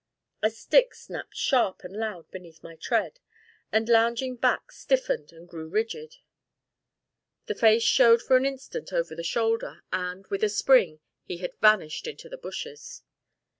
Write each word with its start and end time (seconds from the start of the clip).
A 0.41 0.49
stick 0.49 0.95
snapped 0.95 1.35
sharp 1.35 1.83
and 1.83 1.95
loud 1.95 2.31
beneath 2.31 2.63
my 2.63 2.75
tread, 2.75 3.19
the 3.71 3.81
lounging 3.81 4.35
back 4.35 4.71
stiffened 4.71 5.31
and 5.31 5.47
grew 5.47 5.69
rigid, 5.69 6.15
the 7.45 7.53
face 7.53 7.83
showed 7.83 8.19
for 8.23 8.35
an 8.35 8.47
instant 8.47 8.91
over 8.91 9.13
the 9.13 9.21
shoulder, 9.23 9.83
and, 9.93 10.25
with 10.31 10.43
a 10.43 10.49
spring, 10.49 11.01
he 11.23 11.37
had 11.37 11.53
vanished 11.61 12.07
into 12.07 12.29
the 12.29 12.37
bushes. 12.39 13.03